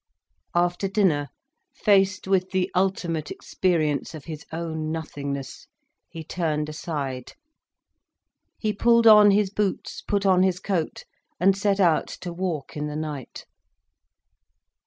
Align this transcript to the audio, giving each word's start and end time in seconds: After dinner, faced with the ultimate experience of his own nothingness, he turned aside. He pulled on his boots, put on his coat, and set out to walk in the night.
After 0.55 0.87
dinner, 0.87 1.27
faced 1.75 2.27
with 2.27 2.49
the 2.49 2.71
ultimate 2.73 3.29
experience 3.29 4.15
of 4.15 4.25
his 4.25 4.47
own 4.51 4.91
nothingness, 4.91 5.67
he 6.09 6.23
turned 6.23 6.69
aside. 6.69 7.33
He 8.57 8.73
pulled 8.73 9.05
on 9.05 9.29
his 9.29 9.51
boots, 9.51 10.01
put 10.01 10.25
on 10.25 10.41
his 10.41 10.59
coat, 10.59 11.03
and 11.39 11.55
set 11.55 11.79
out 11.79 12.07
to 12.21 12.33
walk 12.33 12.75
in 12.75 12.87
the 12.87 12.95
night. 12.95 13.45